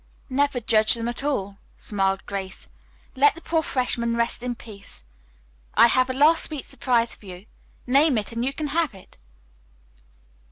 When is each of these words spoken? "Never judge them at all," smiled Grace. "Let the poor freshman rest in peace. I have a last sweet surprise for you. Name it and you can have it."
"Never 0.31 0.59
judge 0.59 0.95
them 0.95 1.07
at 1.07 1.23
all," 1.23 1.59
smiled 1.77 2.25
Grace. 2.25 2.71
"Let 3.15 3.35
the 3.35 3.41
poor 3.41 3.61
freshman 3.61 4.17
rest 4.17 4.41
in 4.41 4.55
peace. 4.55 5.03
I 5.75 5.85
have 5.85 6.09
a 6.09 6.13
last 6.13 6.45
sweet 6.45 6.65
surprise 6.65 7.15
for 7.15 7.27
you. 7.27 7.45
Name 7.85 8.17
it 8.17 8.31
and 8.31 8.43
you 8.43 8.51
can 8.51 8.69
have 8.69 8.95
it." 8.95 9.19